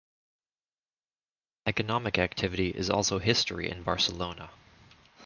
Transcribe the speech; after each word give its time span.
Economic 1.67 2.17
activity 2.17 2.69
is 2.71 2.89
also 2.89 3.19
history 3.19 3.69
in 3.69 3.83
Barcelona. 3.83 4.49